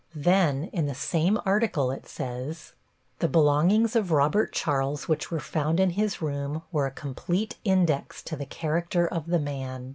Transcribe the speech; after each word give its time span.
Then 0.15 0.63
in 0.73 0.87
the 0.87 0.95
same 0.95 1.37
article 1.45 1.91
it 1.91 2.07
says: 2.07 2.73
The 3.19 3.27
belongings 3.27 3.95
of 3.95 4.09
Robert 4.09 4.51
Charles 4.51 5.07
which 5.07 5.29
were 5.29 5.39
found 5.39 5.79
in 5.79 5.91
his 5.91 6.23
room 6.23 6.63
were 6.71 6.87
a 6.87 6.91
complete 6.91 7.57
index 7.63 8.23
to 8.23 8.35
the 8.35 8.47
character 8.47 9.05
of 9.07 9.27
the 9.27 9.37
man. 9.37 9.89